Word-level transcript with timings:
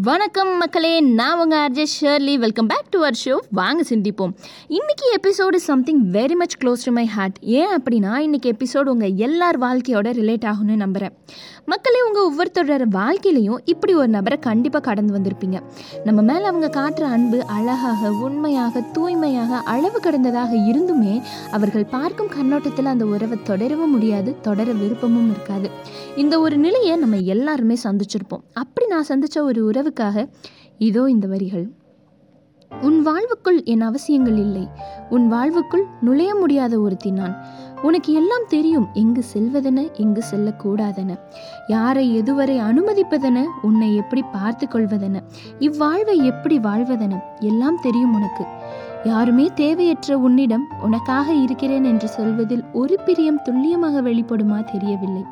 வணக்கம் 0.00 0.56
மக்களே 0.56 1.00
நான் 1.00 1.38
உங்கள் 1.38 1.58
RJ 1.58 1.86
Shirley 2.00 2.38
welcome 2.38 2.66
back 2.66 2.90
to 2.90 2.98
our 2.98 3.18
show 3.24 3.36
வாங்க 3.50 3.82
சிந்திப்போம். 3.88 4.32
இன்னைக்கு 4.68 5.20
episode 5.20 5.54
something 5.54 6.10
very 6.12 6.34
much 6.34 6.56
close 6.64 6.84
to 6.84 6.92
my 6.92 7.06
heart 7.06 7.36
ஏன் 7.40 7.82
அப்படின்னா 7.82 8.16
இன்னைக்கு 8.16 8.52
எபிசோடு 8.52 8.86
உங்கள் 8.86 9.12
எல்லார் 9.14 9.58
வாழ்க்கையோட 9.58 10.12
ரிலேட் 10.20 10.46
ஆகும்னு 10.50 10.76
நம்புகிறேன் 10.76 11.16
மக்களே 11.64 11.98
உங்கள் 12.06 12.28
ஒவ்வொருத்தரோட 12.28 12.84
வாழ்க்கையிலையும் 12.94 13.58
இப்படி 13.64 13.94
ஒரு 13.94 14.08
நபரை 14.08 14.38
கண்டிப்பாக 14.38 14.84
கடந்து 14.84 15.18
வந்திருப்பீங்க. 15.18 15.60
நம்ம 16.04 16.22
மேலே 16.22 16.44
அவங்க 16.44 16.70
காட்டுற 16.80 17.02
அன்பு 17.02 17.44
அழகாக 17.46 18.10
உண்மையாக 18.10 18.80
தூய்மையாக 18.80 19.56
அளவு 19.56 20.00
கடந்ததாக 20.00 20.52
இருந்துமே 20.70 21.22
அவர்கள் 21.50 21.84
பார்க்கும் 21.84 22.28
கண்ணோட்டத்தில் 22.28 22.92
அந்த 22.94 23.04
உறவை 23.04 23.38
தொடரவும் 23.42 23.90
முடியாது 23.90 24.36
தொடர 24.40 24.72
விருப்பமும் 24.72 25.30
இருக்காது. 25.30 25.70
இந்த 26.16 26.40
ஒரு 26.40 26.56
நிலையை 26.56 26.96
நம்ம 26.96 27.16
எல்லாருமே 27.16 27.76
சந்திச்சிருப்போம். 27.84 28.42
அப்படி 28.52 28.86
நான் 28.86 29.06
சந்திச்ச 29.08 29.40
ஒரு 29.40 29.64
உறவு 29.64 29.81
உறவுக்காக 29.82 30.26
இதோ 30.78 31.02
இந்த 31.10 31.26
வரிகள். 31.26 31.64
உன் 32.70 32.98
வாழ்வுக்குள் 33.06 33.58
என் 33.64 33.80
அவசியங்கள் 33.80 34.36
இல்லை. 34.36 34.62
உன் 35.10 35.26
வாழ்வுக்குள் 35.32 35.84
நுழைய 36.00 36.34
முடியாத 36.34 36.74
ஒருத்தி 36.80 37.10
நான். 37.10 37.34
உனக்கு 37.82 38.10
எல்லாம் 38.12 38.46
தெரியும் 38.48 38.86
எங்கு 38.92 39.22
செல்வதென 39.32 39.78
எங்கு 39.96 40.22
செல்லக்கூடாதென. 40.30 41.10
யாரை 41.66 42.04
எதுவரை 42.20 42.56
அனுமதிப்பதென 42.68 43.44
உன்னை 43.62 43.96
எப்படி 43.96 44.22
பார்த்து 44.32 44.66
கொள்வதென. 44.66 45.16
இவ்வாழ்வை 45.58 46.16
எப்படி 46.22 46.58
வாழ்வதென 46.58 47.20
எல்லாம் 47.40 47.80
தெரியும் 47.80 48.14
உனக்கு. 48.14 48.46
யாருமே 49.04 49.50
தேவையற்ற 49.54 50.18
உன்னிடம் 50.18 50.66
உனக்காக 50.82 51.34
இருக்கிறேன் 51.34 51.84
என்று 51.84 52.08
சொல்வதில் 52.08 52.64
ஒரு 52.72 52.98
பிரியம் 53.06 53.42
துல்லியமாக 53.42 54.02
வெளிப்படுமா 54.02 54.60
தெரியவில்லை. 54.64 55.24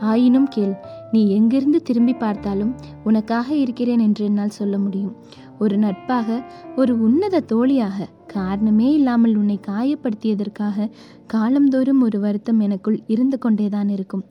ஆயினும் 0.00 0.48
கேள் 0.48 0.74
நீ 1.12 1.30
எங்கிருந்து 1.30 1.82
திரும்பி 1.82 2.14
பார்த்தாலும் 2.14 2.74
உனக்காக 3.04 3.54
இருக்கிறேன் 3.54 3.98
என்று 3.98 4.24
என்னால் 4.24 4.48
சொல்ல 4.48 4.78
முடியும். 4.78 5.16
ஒரு 5.58 5.78
நட்பாக 5.78 6.44
ஒரு 6.76 7.00
உன்னத 7.00 7.40
தோழியாக 7.40 8.08
காரணமே 8.26 8.92
இல்லாமல் 8.92 9.36
உன்னை 9.36 9.60
காயப்படுத்தியதற்காக 9.66 10.90
காலந்தோறும் 11.34 12.00
ஒரு 12.00 12.20
வருத்தம் 12.20 12.60
எனக்குள் 12.60 13.02
இருந்து 13.06 13.38
கொண்டேதான் 13.38 13.88
இருக்கும். 13.88 14.24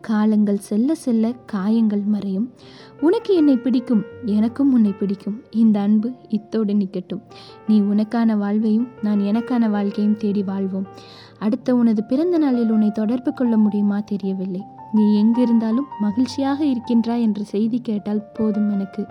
காலங்கள் 0.00 0.58
செல்ல 0.58 0.94
செல்ல 0.94 1.32
காயங்கள் 1.32 2.02
மறையும். 2.02 2.52
உனக்கு 3.00 3.34
என்னை 3.34 3.56
பிடிக்கும் 3.56 4.02
எனக்கும் 4.24 4.72
உன்னை 4.72 4.92
பிடிக்கும். 4.92 5.42
இந்த 5.50 5.80
அன்பு 5.80 6.12
இத்தோடு 6.28 6.72
நிற்கட்டும். 6.72 7.22
நீ 7.68 7.80
உனக்கான 7.80 8.36
வாழ்வையும் 8.36 8.88
நான் 9.02 9.20
எனக்கான 9.20 9.70
வாழ்க்கையும் 9.70 10.16
தேடி 10.16 10.42
வாழ்வோம். 10.42 10.86
அடுத்த 11.38 11.74
உனது 11.74 12.04
பிறந்த 12.04 12.38
நாளில் 12.38 12.70
உன்னை 12.70 12.90
தொடர்பு 12.90 13.32
கொள்ள 13.32 13.56
முடியுமா 13.56 14.00
தெரியவில்லை. 14.00 14.60
நீ 14.92 15.22
எங்கிருந்தாலும் 15.22 15.88
மகிழ்ச்சியாக 16.00 16.64
இருக்கின்றாய் 16.64 17.22
என்ற 17.22 17.42
செய்தி 17.44 17.80
கேட்டால் 17.80 18.30
போதும் 18.32 18.70
எனக்கு. 18.70 19.06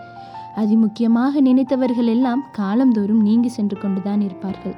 அதிமுக்கியமாக 0.56 1.42
நினைத்தவர்கள் 1.42 2.06
எல்லாம் 2.06 2.44
காலந்தோறும் 2.52 3.22
நீங்கி 3.22 3.48
சென்று 3.48 3.78
கொண்டுதான் 3.78 4.22
இருப்பார்கள். 4.22 4.76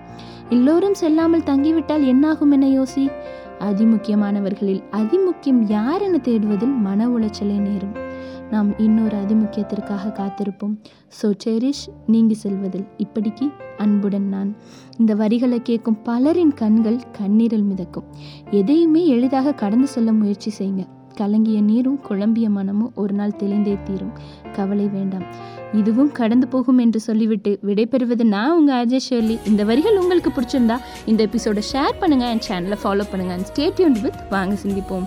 எல்லோரும் 0.50 0.94
செல்லாமல் 0.94 1.42
தங்கிவிட்டால் 1.42 2.06
என்னாகும் 2.06 2.52
என 2.52 2.66
யோசி? 2.66 3.12
அதிமுக்கியமானவர்களில் 3.60 4.84
அதிமுக்கியம் 4.92 5.64
யார் 5.68 6.02
என 6.02 6.18
தேடுவதில் 6.18 6.78
மன 6.78 7.08
உளைச்சலே 7.08 7.60
நேரும். 7.60 8.10
நாம் 8.52 8.70
இன்னொரு 8.78 9.16
அதிமுக்கியத்திற்காக 9.24 10.14
காத்திருப்போம். 10.20 10.74
ஸோ 11.18 11.30
செரிஷ் 11.44 11.84
நீங்கி 12.06 12.38
செல்வதில் 12.44 12.88
இப்படிக்கு 12.98 13.48
அன்புடன் 13.78 14.30
நான் 14.36 14.50
இந்த 14.98 15.16
வரிகளை 15.16 15.62
கேட்கும் 15.62 16.00
பலரின் 16.04 16.56
கண்கள் 16.64 17.00
கண்ணீரில் 17.20 17.70
மிதக்கும். 17.70 18.10
எதையுமே 18.62 19.04
எளிதாக 19.18 19.58
கடந்து 19.64 19.88
செல்ல 19.88 20.12
முயற்சி 20.12 20.52
செய்யுங்க 20.60 20.86
கலங்கிய 21.18 21.62
நீரும் 21.62 21.98
குழம்பிய 22.08 22.50
மனமும் 22.50 22.94
ஒரு 22.96 23.14
நாள் 23.14 23.40
தெளிந்தே 23.40 23.74
தீரும். 23.88 24.14
கவலை 24.58 24.86
வேண்டாம். 24.94 25.26
இதுவும் 25.80 26.12
கடந்து 26.20 26.48
போகும் 26.48 26.80
என்று 26.84 27.00
சொல்லிவிட்டு 27.08 27.52
விடைபெறுவது 27.68 28.26
நான் 28.36 28.56
உங்கள் 28.60 28.80
அஜய் 28.84 29.06
ஷெர்லி 29.08 29.36
இந்த 29.52 29.64
வரிகள் 29.70 30.00
உங்களுக்கு 30.02 30.32
பிடிச்சிருந்தா 30.38 30.78
இந்த 31.06 31.22
எபிசோடை 31.30 31.64
ஷேர் 31.72 32.00
பண்ணுங்கள் 32.02 32.32
என் 32.36 32.46
சேனலை 32.48 32.80
ஃபாலோ 32.84 33.06
பண்ணுங்கள் 33.12 33.36
அண்ட் 33.38 33.50
ஸ்டேட்யூன் 33.52 34.00
வித் 34.06 34.22
வாங்க 34.36 34.56
சிந்திப்போம். 34.64 35.06